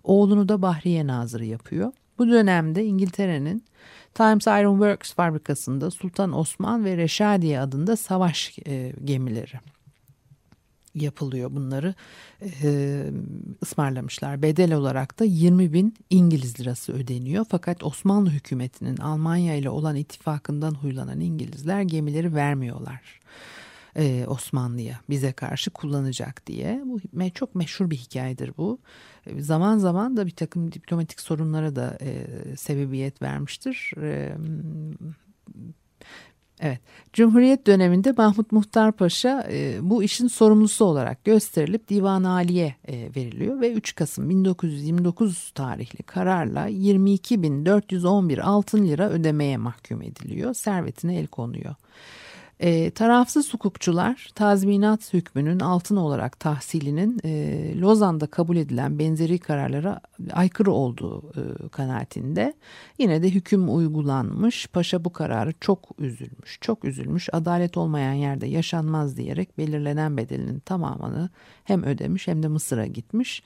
Oğlunu 0.04 0.48
da 0.48 0.62
Bahriye 0.62 1.06
Nazırı 1.06 1.44
yapıyor. 1.44 1.92
Bu 2.18 2.28
dönemde 2.28 2.84
İngiltere'nin 2.84 3.64
Times 4.14 4.46
Iron 4.46 4.74
Works 4.74 5.14
fabrikasında 5.14 5.90
Sultan 5.90 6.38
Osman 6.38 6.84
ve 6.84 6.96
Reşadiye 6.96 7.60
adında 7.60 7.96
savaş 7.96 8.58
e, 8.66 8.92
gemileri 9.04 9.60
yapılıyor 10.94 11.50
bunları 11.54 11.94
e, 12.62 13.00
ısmarlamışlar. 13.62 14.42
Bedel 14.42 14.74
olarak 14.74 15.18
da 15.18 15.24
20 15.24 15.72
bin 15.72 15.94
İngiliz 16.10 16.60
lirası 16.60 16.92
ödeniyor. 16.92 17.46
Fakat 17.48 17.84
Osmanlı 17.84 18.30
hükümetinin 18.30 18.96
Almanya 18.96 19.54
ile 19.54 19.70
olan 19.70 19.96
ittifakından 19.96 20.74
huylanan 20.74 21.20
İngilizler 21.20 21.82
gemileri 21.82 22.34
vermiyorlar. 22.34 23.20
Ee, 23.96 24.24
Osmanlı'ya 24.28 25.00
bize 25.10 25.32
karşı 25.32 25.70
kullanacak 25.70 26.46
diye. 26.46 26.82
Bu 26.84 27.00
çok 27.34 27.54
meşhur 27.54 27.90
bir 27.90 27.96
hikayedir 27.96 28.52
bu. 28.56 28.78
Ee, 29.26 29.42
zaman 29.42 29.78
zaman 29.78 30.16
da 30.16 30.26
bir 30.26 30.36
takım 30.36 30.72
diplomatik 30.72 31.20
sorunlara 31.20 31.76
da 31.76 31.98
e, 32.00 32.26
sebebiyet 32.56 33.22
vermiştir. 33.22 33.92
E, 34.02 34.36
Evet, 36.60 36.80
Cumhuriyet 37.12 37.66
döneminde 37.66 38.12
Mahmut 38.12 38.52
Muhtar 38.52 38.92
Paşa 38.92 39.46
e, 39.50 39.78
bu 39.82 40.02
işin 40.02 40.28
sorumlusu 40.28 40.84
olarak 40.84 41.24
gösterilip 41.24 41.88
Divan 41.88 42.24
Aliye 42.24 42.74
e, 42.88 43.10
veriliyor 43.16 43.60
ve 43.60 43.72
3 43.72 43.94
Kasım 43.94 44.30
1929 44.30 45.50
tarihli 45.54 46.02
kararla 46.02 46.68
22.411 46.68 48.42
altın 48.42 48.86
lira 48.88 49.10
ödemeye 49.10 49.56
mahkum 49.56 50.02
ediliyor. 50.02 50.54
Servetine 50.54 51.18
el 51.18 51.26
konuyor. 51.26 51.74
E, 52.60 52.90
tarafsız 52.90 53.54
hukukçular 53.54 54.28
tazminat 54.34 55.12
hükmünün 55.12 55.60
altın 55.60 55.96
olarak 55.96 56.40
tahsilinin 56.40 57.20
e, 57.24 57.80
Lozan'da 57.80 58.26
kabul 58.26 58.56
edilen 58.56 58.98
benzeri 58.98 59.38
kararlara 59.38 60.00
aykırı 60.32 60.72
olduğu 60.72 61.32
e, 61.36 61.68
kanaatinde. 61.68 62.54
Yine 62.98 63.22
de 63.22 63.30
hüküm 63.30 63.76
uygulanmış. 63.76 64.66
Paşa 64.66 65.04
bu 65.04 65.12
kararı 65.12 65.52
çok 65.60 65.88
üzülmüş. 65.98 66.58
Çok 66.60 66.84
üzülmüş. 66.84 67.28
Adalet 67.32 67.76
olmayan 67.76 68.12
yerde 68.12 68.46
yaşanmaz 68.46 69.16
diyerek 69.16 69.58
belirlenen 69.58 70.16
bedelinin 70.16 70.58
tamamını 70.58 71.30
hem 71.64 71.84
ödemiş 71.84 72.28
hem 72.28 72.42
de 72.42 72.48
Mısır'a 72.48 72.86
gitmiş. 72.86 73.42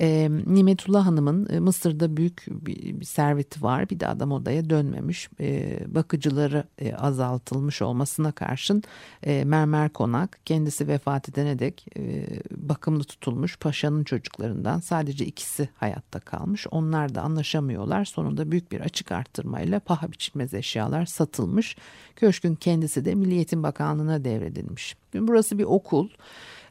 E, 0.00 0.28
Nimetullah 0.46 1.06
Hanım'ın 1.06 1.48
e, 1.50 1.60
Mısır'da 1.60 2.16
büyük 2.16 2.44
bir, 2.48 3.00
bir 3.00 3.04
serveti 3.04 3.62
var. 3.62 3.90
Bir 3.90 4.00
de 4.00 4.06
adam 4.06 4.32
odaya 4.32 4.70
dönmemiş. 4.70 5.28
E, 5.40 5.78
bakıcıları 5.94 6.64
e, 6.78 6.94
azaltılmış 6.94 7.82
olmasına 7.82 8.32
karşın 8.32 8.82
e, 9.22 9.44
mermer 9.44 9.88
konak 9.88 10.38
kendisi 10.44 10.88
vefat 10.88 11.28
edene 11.28 11.58
dek 11.58 11.86
e, 11.96 12.26
bakımlı 12.50 13.04
tutulmuş 13.04 13.58
paşanın 13.58 14.04
çocuklarından 14.04 14.80
sadece 14.80 15.26
ikisi 15.26 15.68
hayatta 15.74 16.20
kalmış. 16.20 16.66
Onlar 16.70 17.14
da 17.14 17.22
anlaşamıyorlar. 17.22 18.04
Sonunda 18.04 18.50
büyük 18.50 18.72
bir 18.72 18.80
açık 18.80 19.12
arttırmayla 19.12 19.80
paha 19.80 20.12
biçilmez 20.12 20.54
eşyalar 20.54 21.06
satılmış. 21.06 21.76
Köşkün 22.16 22.54
kendisi 22.54 23.04
de 23.04 23.14
Milliyetin 23.14 23.62
Bakanlığı'na 23.62 24.24
devredilmiş. 24.24 24.96
Burası 25.14 25.58
bir 25.58 25.64
okul. 25.64 26.08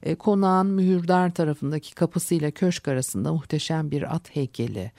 E, 0.03 0.15
konağın 0.15 0.67
mühürdar 0.67 1.33
tarafındaki 1.33 1.95
kapısıyla 1.95 2.51
köşk 2.51 2.87
arasında 2.87 3.33
muhteşem 3.33 3.91
bir 3.91 4.15
at 4.15 4.35
heykeli 4.35 4.91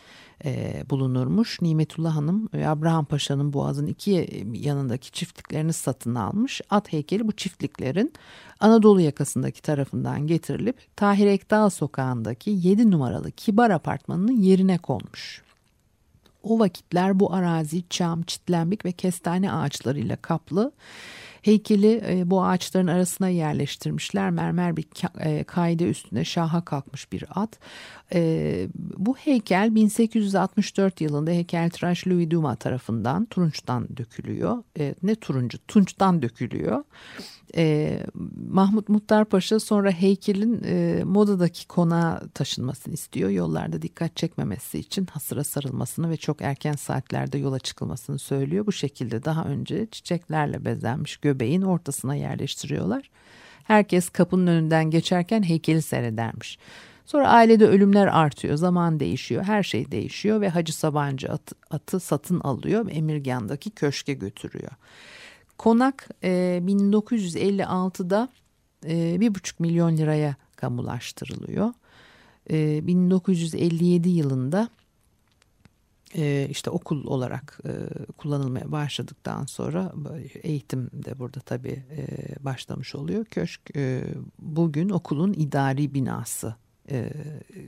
e, 0.45 0.83
bulunurmuş. 0.91 1.63
Nimetullah 1.63 2.17
Hanım 2.17 2.49
Abraham 2.67 3.05
Paşa'nın 3.05 3.53
boğazın 3.53 3.87
iki 3.87 4.45
yanındaki 4.53 5.13
çiftliklerini 5.13 5.73
satın 5.73 6.15
almış. 6.15 6.61
At 6.71 6.93
heykeli 6.93 7.29
bu 7.29 7.33
çiftliklerin 7.33 8.13
Anadolu 8.61 9.01
yakasındaki 9.01 9.63
tarafından 9.63 10.27
getirilip 10.27 10.97
Tahir 10.97 11.27
Ekdal 11.27 11.71
sokağındaki 11.71 12.51
7 12.51 12.91
numaralı 12.91 13.31
kibar 13.31 13.71
apartmanının 13.71 14.37
yerine 14.37 14.79
konmuş. 14.79 15.43
O 16.43 16.59
vakitler 16.59 17.21
bu 17.21 17.35
arazi 17.35 17.89
çam, 17.89 18.23
çitlenbik 18.23 18.85
ve 18.85 18.93
kestane 18.93 19.53
ağaçlarıyla 19.53 20.17
kaplı 20.17 20.73
Heykeli 21.45 22.03
e, 22.09 22.31
bu 22.31 22.45
ağaçların 22.45 22.87
arasına 22.87 23.29
yerleştirmişler. 23.29 24.31
Mermer 24.31 24.77
bir 24.77 24.87
e, 25.21 25.45
kaide 25.45 25.89
üstünde 25.89 26.25
şaha 26.25 26.65
kalkmış 26.65 27.13
bir 27.13 27.25
at. 27.31 27.59
E, 28.15 28.69
bu 28.97 29.17
heykel 29.17 29.75
1864 29.75 31.01
yılında 31.01 31.31
heykeltıraş 31.31 32.07
Louis 32.07 32.31
Dumas 32.31 32.59
tarafından 32.59 33.25
Turunç'tan 33.25 33.89
dökülüyor. 33.97 34.63
E, 34.79 34.95
ne 35.03 35.15
turuncu? 35.15 35.59
Tunç'tan 35.69 36.23
dökülüyor. 36.23 36.85
E, 37.57 38.01
Mahmut 38.51 38.89
Muhtar 38.89 39.25
Paşa 39.25 39.61
sonra 39.61 39.91
heykelin 39.91 40.63
e, 40.65 41.05
modadaki 41.05 41.69
konağa 41.69 42.23
taşınmasını 42.35 42.95
istiyor. 42.95 43.31
Yollarda 43.31 43.83
dikkat 43.83 44.17
çekmemesi 44.17 44.79
için 44.79 45.07
hasıra 45.07 45.45
sarılmasını 45.45 46.11
ve 46.11 46.17
çok 46.17 46.43
erken 46.43 46.73
saatlerde 46.73 47.39
yola 47.39 47.59
çıkılmasını 47.59 48.19
söylüyor. 48.19 48.67
Bu 48.67 48.73
şekilde 48.73 49.25
daha 49.25 49.45
önce 49.45 49.87
çiçeklerle 49.91 50.65
bezenmiş 50.65 51.17
göbeğin 51.35 51.63
ortasına 51.63 52.15
yerleştiriyorlar. 52.15 53.11
Herkes 53.65 54.09
kapının 54.09 54.47
önünden 54.47 54.91
geçerken 54.91 55.43
heykeli 55.43 55.83
seyredermiş. 55.83 56.59
Sonra 57.07 57.29
ailede 57.29 57.67
ölümler 57.67 58.07
artıyor, 58.07 58.57
zaman 58.57 59.01
değişiyor, 59.01 59.45
her 59.45 59.63
şey 59.63 59.91
değişiyor 59.91 60.41
ve 60.41 60.49
Hacı 60.49 60.77
Sabancı 60.77 61.29
atı, 61.29 61.55
atı 61.71 62.01
satın 62.01 62.41
alıyor 62.41 62.87
Emirgan'daki 62.91 63.71
köşke 63.71 64.15
götürüyor. 64.15 64.71
Konak 65.59 66.09
e, 66.23 66.63
1956'da 66.67 68.29
e, 68.87 69.21
bir 69.21 69.35
buçuk 69.35 69.61
milyon 69.61 69.97
liraya 69.97 70.37
kamulaştırılıyor. 70.57 71.73
E, 72.51 72.87
1957 72.87 74.09
yılında 74.09 74.69
e, 76.17 76.47
işte 76.51 76.71
okul 76.71 77.07
olarak 77.07 77.59
e, 77.65 77.73
kullanılmaya 78.13 78.73
başladıktan 78.73 79.45
sonra 79.45 79.93
eğitim 80.43 80.91
de 80.93 81.19
burada 81.19 81.41
tabii 81.41 81.85
e, 81.97 82.07
başlamış 82.45 82.95
oluyor. 82.95 83.25
Köşk 83.25 83.61
e, 83.77 84.05
bugün 84.39 84.89
okulun 84.89 85.33
idari 85.33 85.95
binası 85.95 86.55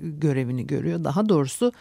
görevini 0.03 0.67
görüyor. 0.67 1.05
Daha 1.05 1.29
doğrusu 1.29 1.73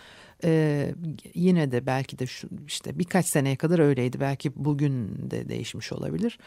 yine 1.34 1.72
de 1.72 1.86
belki 1.86 2.20
de 2.20 2.28
şu, 2.28 2.50
işte 2.68 3.00
birkaç 3.00 3.26
seneye 3.26 3.56
kadar 3.56 3.80
öyleydi. 3.80 4.20
Belki 4.20 4.52
bugün 4.56 5.10
de 5.32 5.50
değişmiş 5.50 5.92
olabilir. 5.92 6.40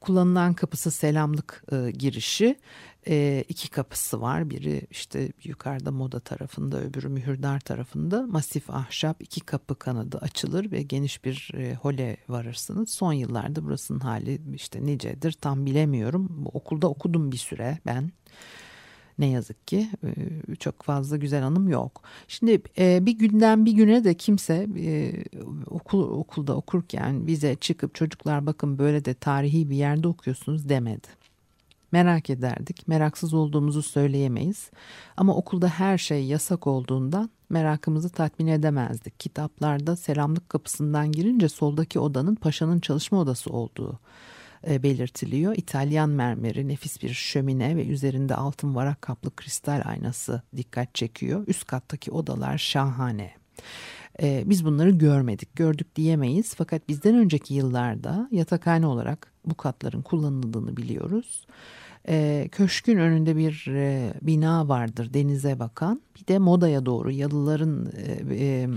Kullanılan 0.00 0.54
kapısı 0.54 0.90
selamlık 0.90 1.64
e, 1.72 1.90
girişi 1.90 2.56
E, 3.08 3.44
iki 3.48 3.70
kapısı 3.70 4.20
var. 4.20 4.50
Biri 4.50 4.82
işte 4.90 5.32
yukarıda 5.44 5.90
moda 5.90 6.20
tarafında 6.20 6.80
öbürü 6.80 7.08
mühürdar 7.08 7.60
tarafında. 7.60 8.26
Masif 8.26 8.70
ahşap 8.70 9.22
iki 9.22 9.40
kapı 9.40 9.74
kanadı 9.74 10.18
açılır 10.18 10.72
ve 10.72 10.82
geniş 10.82 11.24
bir 11.24 11.50
e, 11.54 11.74
hole 11.74 12.16
varırsınız. 12.28 12.90
Son 12.90 13.12
yıllarda 13.12 13.64
burasının 13.64 14.00
hali 14.00 14.40
işte 14.54 14.86
nicedir 14.86 15.32
tam 15.32 15.66
bilemiyorum. 15.66 16.44
Okulda 16.52 16.88
okudum 16.88 17.32
bir 17.32 17.36
süre 17.36 17.78
ben. 17.86 18.12
Ne 19.18 19.26
yazık 19.26 19.66
ki 19.66 19.88
e, 20.04 20.54
çok 20.54 20.82
fazla 20.82 21.16
güzel 21.16 21.46
anım 21.46 21.68
yok. 21.68 22.02
Şimdi 22.28 22.62
e, 22.78 23.06
bir 23.06 23.18
günden 23.18 23.64
bir 23.64 23.72
güne 23.72 24.04
de 24.04 24.14
kimse 24.14 24.66
e, 24.78 25.14
okul 25.66 26.10
okulda 26.10 26.56
okurken 26.56 27.26
bize 27.26 27.54
çıkıp 27.54 27.94
çocuklar 27.94 28.46
bakın 28.46 28.78
böyle 28.78 29.04
de 29.04 29.14
tarihi 29.14 29.70
bir 29.70 29.76
yerde 29.76 30.08
okuyorsunuz 30.08 30.68
demedi. 30.68 31.17
Merak 31.92 32.30
ederdik. 32.30 32.88
Meraksız 32.88 33.34
olduğumuzu 33.34 33.82
söyleyemeyiz. 33.82 34.70
Ama 35.16 35.34
okulda 35.34 35.68
her 35.68 35.98
şey 35.98 36.24
yasak 36.24 36.66
olduğundan 36.66 37.30
merakımızı 37.50 38.10
tatmin 38.10 38.46
edemezdik. 38.46 39.20
Kitaplarda 39.20 39.96
selamlık 39.96 40.48
kapısından 40.48 41.12
girince 41.12 41.48
soldaki 41.48 42.00
odanın 42.00 42.34
paşanın 42.34 42.80
çalışma 42.80 43.18
odası 43.18 43.50
olduğu 43.50 44.00
e, 44.68 44.82
belirtiliyor. 44.82 45.56
İtalyan 45.56 46.10
mermeri, 46.10 46.68
nefis 46.68 47.02
bir 47.02 47.12
şömine 47.14 47.76
ve 47.76 47.86
üzerinde 47.86 48.34
altın 48.34 48.74
varak 48.74 49.02
kaplı 49.02 49.36
kristal 49.36 49.82
aynası 49.84 50.42
dikkat 50.56 50.94
çekiyor. 50.94 51.44
Üst 51.46 51.66
kattaki 51.66 52.10
odalar 52.10 52.58
şahane. 52.58 53.32
Ee, 54.22 54.42
biz 54.46 54.64
bunları 54.64 54.90
görmedik, 54.90 55.56
gördük 55.56 55.96
diyemeyiz. 55.96 56.54
Fakat 56.54 56.88
bizden 56.88 57.14
önceki 57.14 57.54
yıllarda 57.54 58.28
yatakhane 58.32 58.86
olarak 58.86 59.32
bu 59.44 59.54
katların 59.54 60.02
kullanıldığını 60.02 60.76
biliyoruz. 60.76 61.46
Ee, 62.10 62.48
köşkün 62.52 62.98
önünde 62.98 63.36
bir 63.36 63.66
e, 63.68 64.12
bina 64.22 64.68
vardır 64.68 65.14
denize 65.14 65.58
bakan. 65.58 66.02
Bir 66.20 66.26
de 66.26 66.38
modaya 66.38 66.86
doğru 66.86 67.10
yalıların 67.10 67.92
e, 67.96 68.34
e, 68.34 68.68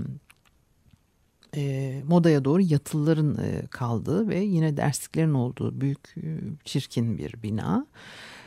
e, 1.56 2.02
modaya 2.08 2.44
doğru 2.44 2.62
yatılıların 2.62 3.38
e, 3.44 3.66
kaldığı 3.66 4.28
ve 4.28 4.40
yine 4.40 4.76
dersliklerin 4.76 5.34
olduğu 5.34 5.80
büyük 5.80 6.14
e, 6.16 6.38
çirkin 6.64 7.18
bir 7.18 7.42
bina. 7.42 7.86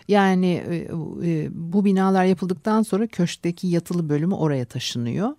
Yani 0.07 0.63
e, 0.69 0.75
e, 1.23 1.49
bu 1.51 1.85
binalar 1.85 2.25
yapıldıktan 2.25 2.81
sonra 2.81 3.07
köşkteki 3.07 3.67
yatılı 3.67 4.09
bölümü 4.09 4.33
oraya 4.33 4.65
taşınıyor. 4.65 5.35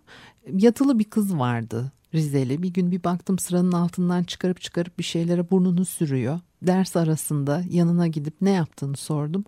Yatılı 0.53 0.99
bir 0.99 1.05
kız 1.05 1.39
vardı 1.39 1.93
Rizeli. 2.17 2.63
Bir 2.63 2.69
gün 2.69 2.91
bir 2.91 3.05
baktım 3.05 3.39
sıranın 3.39 3.73
altından 3.73 4.25
çıkarıp 4.25 4.61
çıkarıp 4.61 4.99
bir 4.99 5.05
şeylere 5.05 5.51
burnunu 5.51 5.85
sürüyor. 5.85 6.41
Ders 6.63 6.97
arasında 6.97 7.63
yanına 7.71 8.07
gidip 8.07 8.35
ne 8.41 8.51
yaptığını 8.51 8.97
sordum. 8.97 9.45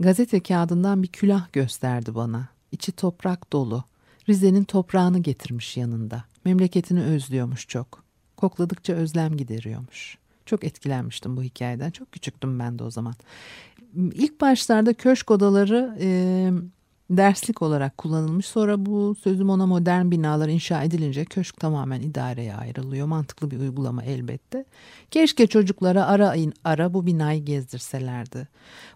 Gazete 0.00 0.40
kağıdından 0.40 1.02
bir 1.02 1.08
külah 1.08 1.52
gösterdi 1.52 2.14
bana. 2.14 2.48
İçi 2.72 2.92
toprak 2.92 3.52
dolu. 3.52 3.84
Rize'nin 4.28 4.64
toprağını 4.64 5.18
getirmiş 5.18 5.76
yanında. 5.76 6.24
Memleketini 6.44 7.02
özlüyormuş 7.02 7.68
çok. 7.68 8.04
Kokladıkça 8.36 8.92
özlem 8.92 9.36
gideriyormuş. 9.36 10.18
Çok 10.46 10.64
etkilenmiştim 10.64 11.36
bu 11.36 11.42
hikayeden. 11.42 11.90
Çok 11.90 12.12
küçüktüm 12.12 12.58
ben 12.58 12.78
de 12.78 12.84
o 12.84 12.90
zaman. 12.90 13.14
İlk 13.96 14.40
başlarda 14.40 14.94
köşk 14.94 15.30
odaları 15.30 15.96
e, 16.00 16.50
derslik 17.10 17.62
olarak 17.62 17.98
kullanılmış. 17.98 18.46
Sonra 18.46 18.86
bu 18.86 19.14
sözüm 19.14 19.50
ona 19.50 19.66
modern 19.66 20.10
binalar 20.10 20.48
inşa 20.48 20.82
edilince 20.82 21.24
köşk 21.24 21.56
tamamen 21.60 22.00
idareye 22.00 22.54
ayrılıyor. 22.54 23.06
Mantıklı 23.06 23.50
bir 23.50 23.60
uygulama 23.60 24.02
elbette. 24.02 24.64
Keşke 25.10 25.46
çocuklara 25.46 26.06
ara 26.06 26.34
ara 26.64 26.94
bu 26.94 27.06
binayı 27.06 27.44
gezdirselerdi. 27.44 28.48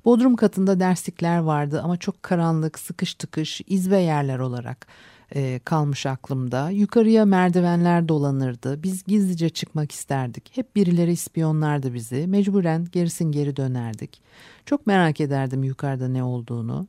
Bodrum 0.05 0.37
katında 0.37 0.81
derslikler 0.81 1.39
vardı 1.39 1.81
ama 1.85 1.97
çok 1.97 2.23
karanlık, 2.23 2.79
sıkış 2.79 3.15
tıkış, 3.15 3.61
izbe 3.67 3.99
yerler 3.99 4.39
olarak 4.39 4.87
e, 5.35 5.61
kalmış 5.65 6.07
aklımda. 6.07 6.71
Yukarıya 6.71 7.25
merdivenler 7.25 8.09
dolanırdı. 8.09 8.83
Biz 8.83 9.05
gizlice 9.05 9.49
çıkmak 9.49 9.93
isterdik. 9.93 10.57
Hep 10.57 10.77
birileri 10.77 11.13
ispiyonlardı 11.13 11.95
bizi. 11.95 12.27
Mecburen 12.27 12.87
gerisin 12.93 13.33
geri 13.33 13.57
dönerdik. 13.57 14.23
Çok 14.67 14.87
merak 14.87 15.21
ederdim 15.21 15.65
yukarıda 15.65 16.09
ne 16.09 16.23
olduğunu. 16.23 16.89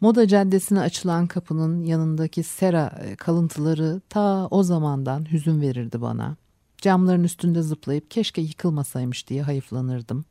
Moda 0.00 0.28
Caddesi'ne 0.28 0.80
açılan 0.80 1.26
kapının 1.26 1.84
yanındaki 1.84 2.42
sera 2.42 2.98
e, 3.04 3.16
kalıntıları 3.16 4.00
ta 4.08 4.46
o 4.50 4.62
zamandan 4.62 5.32
hüzün 5.32 5.60
verirdi 5.60 6.00
bana. 6.00 6.36
Camların 6.78 7.24
üstünde 7.24 7.62
zıplayıp 7.62 8.10
keşke 8.10 8.40
yıkılmasaymış 8.40 9.28
diye 9.28 9.42
hayıflanırdım. 9.42 10.24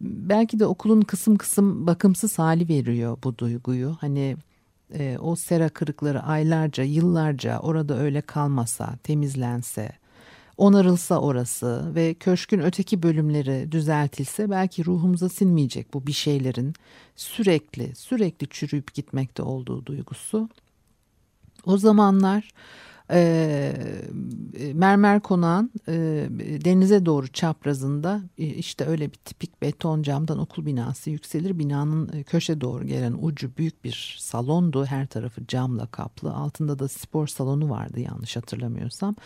Belki 0.00 0.58
de 0.58 0.66
okulun 0.66 1.00
kısım 1.00 1.36
kısım 1.36 1.86
bakımsız 1.86 2.38
hali 2.38 2.68
veriyor 2.68 3.18
bu 3.24 3.38
duyguyu. 3.38 3.96
Hani 4.00 4.36
e, 4.94 5.18
o 5.20 5.36
sera 5.36 5.68
kırıkları 5.68 6.22
aylarca, 6.22 6.84
yıllarca 6.84 7.58
orada 7.58 7.98
öyle 7.98 8.20
kalmasa, 8.20 8.96
temizlense, 9.02 9.92
onarılsa 10.56 11.20
orası 11.20 11.94
ve 11.94 12.14
köşkün 12.14 12.60
öteki 12.60 13.02
bölümleri 13.02 13.72
düzeltilse 13.72 14.50
belki 14.50 14.84
ruhumuza 14.84 15.28
sinmeyecek 15.28 15.94
bu 15.94 16.06
bir 16.06 16.12
şeylerin 16.12 16.74
sürekli, 17.16 17.94
sürekli 17.94 18.48
çürüyüp 18.48 18.94
gitmekte 18.94 19.42
olduğu 19.42 19.86
duygusu. 19.86 20.48
O 21.66 21.78
zamanlar 21.78 22.50
e, 23.10 23.72
mermer 24.74 25.20
konağın 25.20 25.70
e, 25.88 25.92
denize 26.64 27.06
doğru 27.06 27.28
çaprazında 27.28 28.22
e, 28.38 28.46
işte 28.46 28.84
öyle 28.86 29.10
bir 29.12 29.16
tipik 29.16 29.62
beton 29.62 30.02
camdan 30.02 30.38
okul 30.38 30.66
binası 30.66 31.10
yükselir. 31.10 31.58
Binanın 31.58 32.12
e, 32.12 32.22
köşe 32.22 32.60
doğru 32.60 32.86
gelen 32.86 33.16
ucu 33.20 33.50
büyük 33.56 33.84
bir 33.84 34.16
salondu. 34.20 34.84
Her 34.86 35.06
tarafı 35.06 35.46
camla 35.46 35.86
kaplı. 35.86 36.34
Altında 36.34 36.78
da 36.78 36.88
spor 36.88 37.26
salonu 37.26 37.70
vardı 37.70 38.00
yanlış 38.00 38.36
hatırlamıyorsam. 38.36 39.16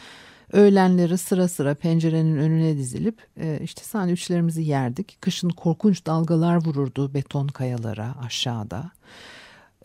Öğlenleri 0.53 1.19
sıra 1.19 1.49
sıra 1.49 1.75
pencerenin 1.75 2.37
önüne 2.37 2.77
dizilip 2.77 3.27
e, 3.41 3.61
işte 3.63 3.83
sandviçlerimizi 3.83 4.63
yerdik. 4.63 5.19
Kışın 5.21 5.51
korkunç 5.51 6.07
dalgalar 6.07 6.65
vururdu 6.65 7.15
beton 7.15 7.47
kayalara 7.47 8.15
aşağıda. 8.25 8.91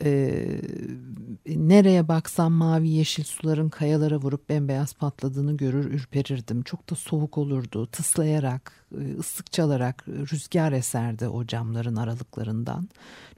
Ee, 0.04 0.62
nereye 1.48 2.08
baksam 2.08 2.54
mavi 2.54 2.90
yeşil 2.90 3.24
suların 3.24 3.70
kayalara 3.70 4.18
vurup 4.18 4.50
bembeyaz 4.50 4.94
patladığını 4.94 5.58
görür 5.58 5.86
ürperirdim. 5.86 6.64
Çok 6.64 6.90
da 6.90 6.96
soğuk 6.96 7.38
olurdu. 7.38 7.88
Tıslayarak, 7.88 8.86
e, 9.02 9.18
ıslık 9.20 9.52
çalarak 9.52 10.08
rüzgar 10.08 10.72
eserdi 10.72 11.28
o 11.28 11.46
camların 11.46 11.96
aralıklarından. 11.96 12.90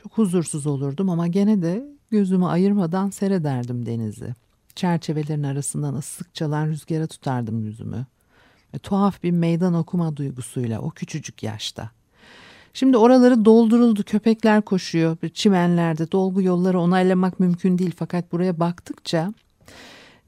Çok 0.04 0.18
huzursuz 0.18 0.68
olurdum 0.68 1.10
ama 1.10 1.28
gene 1.28 1.62
de 1.62 1.86
gözümü 2.12 2.46
ayırmadan 2.46 3.10
seyrederdim 3.10 3.86
denizi. 3.86 4.34
Çerçevelerin 4.76 5.44
arasından 5.44 5.96
ıslık 5.96 6.36
çalan 6.36 6.68
rüzgara 6.68 7.08
tutardım 7.08 7.64
yüzümü. 7.64 8.06
E, 8.74 8.80
tuhaf 8.80 9.24
bir 9.24 9.32
meydan 9.32 9.74
okuma 9.74 10.18
duygusuyla 10.18 10.82
o 10.82 10.90
küçücük 10.90 11.44
yaşta. 11.44 11.90
Şimdi 12.74 12.98
oraları 12.98 13.46
dolduruldu 13.46 14.04
köpekler 14.04 14.62
koşuyor 14.62 15.18
çimenlerde 15.34 16.12
dolgu 16.12 16.42
yolları 16.42 16.80
onaylamak 16.80 17.40
mümkün 17.40 17.78
değil 17.78 17.94
fakat 17.98 18.32
buraya 18.32 18.60
baktıkça 18.60 19.34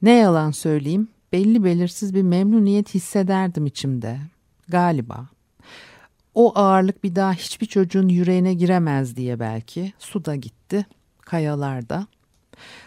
ne 0.02 0.12
yalan 0.12 0.52
söyleyeyim 0.52 1.08
belli 1.32 1.64
belirsiz 1.64 2.14
bir 2.14 2.22
memnuniyet 2.22 2.94
hissederdim 2.94 3.66
içimde 3.66 4.20
galiba. 4.68 5.28
O 6.36 6.58
ağırlık 6.60 7.04
bir 7.04 7.16
daha 7.16 7.34
hiçbir 7.34 7.66
çocuğun 7.66 8.10
yüreğine 8.10 8.54
giremez 8.54 9.16
diye 9.16 9.40
belki 9.40 9.94
su 10.00 10.26
da 10.26 10.36
gitti 10.36 10.86
kayalarda. 11.22 12.08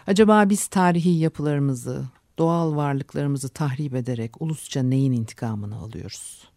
Acaba 0.07 0.49
biz 0.49 0.67
tarihi 0.67 1.09
yapılarımızı, 1.09 2.05
doğal 2.39 2.75
varlıklarımızı 2.75 3.49
tahrip 3.49 3.95
ederek 3.95 4.41
ulusça 4.41 4.83
neyin 4.83 5.11
intikamını 5.11 5.75
alıyoruz? 5.75 6.51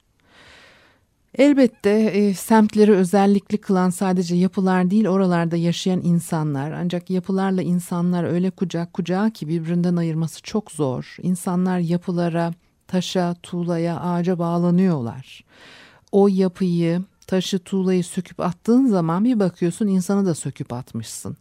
Elbette 1.38 1.90
e, 1.90 2.34
semtleri 2.34 2.92
özellikli 2.92 3.58
kılan 3.58 3.90
sadece 3.90 4.34
yapılar 4.34 4.90
değil 4.90 5.06
oralarda 5.06 5.56
yaşayan 5.56 6.00
insanlar. 6.04 6.72
Ancak 6.72 7.10
yapılarla 7.10 7.62
insanlar 7.62 8.24
öyle 8.24 8.50
kucak 8.50 8.92
kucağa 8.92 9.30
ki 9.30 9.48
birbirinden 9.48 9.96
ayırması 9.96 10.42
çok 10.42 10.72
zor. 10.72 11.16
İnsanlar 11.22 11.78
yapılara, 11.78 12.52
taşa, 12.86 13.34
tuğlaya, 13.42 14.00
ağaca 14.00 14.38
bağlanıyorlar. 14.38 15.44
O 16.12 16.28
yapıyı, 16.28 17.02
taşı, 17.26 17.58
tuğlayı 17.58 18.04
söküp 18.04 18.40
attığın 18.40 18.86
zaman 18.86 19.24
bir 19.24 19.40
bakıyorsun 19.40 19.86
insanı 19.86 20.26
da 20.26 20.34
söküp 20.34 20.72
atmışsın. 20.72 21.36